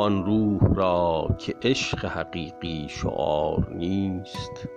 آن 0.00 0.24
روح 0.24 0.74
را 0.74 1.28
که 1.38 1.54
عشق 1.62 2.04
حقیقی 2.04 2.86
شعار 2.88 3.68
نیست 3.74 4.68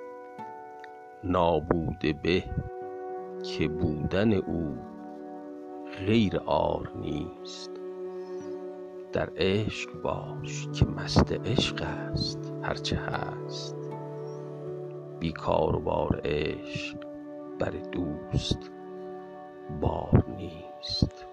نابوده 1.23 2.13
به 2.13 2.43
که 3.43 3.67
بودن 3.67 4.33
او 4.33 4.77
غیر 6.07 6.37
عار 6.37 6.91
نیست. 6.95 7.71
در 9.13 9.29
عشق 9.37 10.01
باش 10.01 10.67
که 10.73 10.85
مست 10.85 11.31
عشق 11.31 11.81
است 11.81 12.53
هر 12.63 12.75
چه 12.75 12.95
هست. 12.95 13.77
بی 15.19 15.31
کار 15.31 15.75
و 15.75 15.79
بار 15.79 16.21
عشق 16.25 16.97
بر 17.59 17.71
دوست 17.71 18.71
بار 19.81 20.25
نیست. 20.37 21.25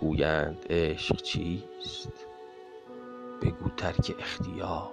گویند 0.00 0.66
عشق 0.70 1.16
چیست؟ 1.16 2.23
بگو 3.42 3.70
ترک 3.76 4.14
اختیار. 4.18 4.90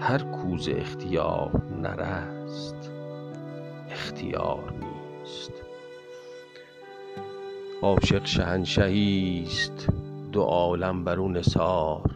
هر 0.00 0.18
کو 0.18 0.58
ز 0.58 0.68
اختیار 0.68 1.62
نرست 1.82 2.92
اختیار 3.90 4.72
نیست. 4.72 5.52
عاشق 7.82 8.24
شهنشهی 8.24 9.44
است 9.46 9.88
دو 10.32 10.42
عالم 10.42 11.04
بر 11.04 11.20
او 11.20 11.28
نثار. 11.28 12.10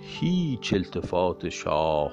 هیچ 0.00 0.74
التفات 0.74 1.48
شاه 1.48 2.12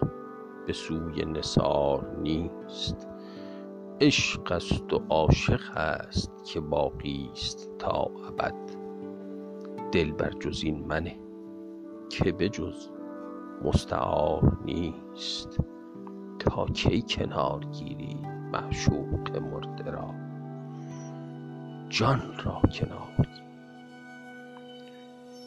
به 0.68 0.74
سوی 0.74 1.26
نثار 1.26 2.18
نیست. 2.22 3.08
عشق 4.02 4.52
است 4.52 4.94
و 4.94 5.02
عاشق 5.10 5.78
است 5.78 6.32
که 6.46 6.60
باقی 6.60 7.30
است 7.34 7.78
تا 7.80 8.12
ابد. 8.28 8.83
دلبر 9.94 10.30
جز 10.30 10.64
این 10.64 10.86
منه 10.88 11.20
که 12.10 12.32
به 12.32 12.50
جز 12.50 12.90
مستعار 13.64 14.58
نیست. 14.66 15.60
تا 16.40 16.66
کی 16.66 17.02
کنار 17.10 17.66
گیری 17.66 18.18
معشوق 18.54 19.38
مرده 19.38 19.92
را؟ 19.92 20.14
جان 21.90 22.22
را 22.46 22.62
کنار 22.74 23.28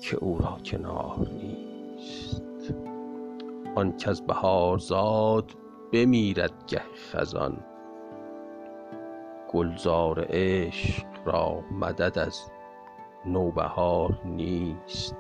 که 0.02 0.16
او 0.16 0.38
را 0.38 0.58
کنار 0.64 1.28
نیست. 1.32 2.74
آن 3.74 3.96
کز 3.96 4.20
بهارزاد 4.20 5.50
بمیرد 5.92 6.64
گه 6.66 6.82
خزان. 6.94 7.64
گلزار 9.52 10.26
عشق 10.28 11.06
را 11.24 11.60
مدد 11.70 12.18
از 12.18 12.50
نوبهار 13.26 14.20
نیست. 14.24 15.16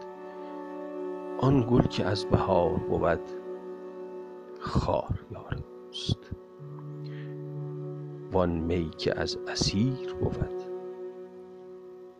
آن 1.38 1.66
گل 1.70 1.82
که 1.82 2.04
از 2.04 2.26
بهار 2.26 2.74
بود 2.74 3.20
خار 4.60 5.24
یار 5.30 5.56
وان 8.32 8.50
می 8.50 8.90
که 8.90 9.20
از 9.20 9.38
عصیر 9.48 10.14
بود 10.20 10.62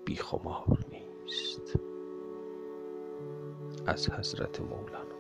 بی 0.05 0.17
خمار 0.17 0.79
نیست. 0.93 1.79
از 3.87 4.11
حضرت 4.11 4.61
مولانا. 4.61 5.17